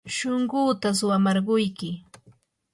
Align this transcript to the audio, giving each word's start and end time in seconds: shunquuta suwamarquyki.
shunquuta 0.15 0.89
suwamarquyki. 0.97 1.89